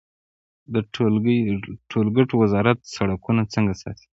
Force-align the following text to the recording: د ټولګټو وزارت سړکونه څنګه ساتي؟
د 0.73 0.75
ټولګټو 1.91 2.35
وزارت 2.43 2.79
سړکونه 2.95 3.41
څنګه 3.53 3.73
ساتي؟ 3.81 4.07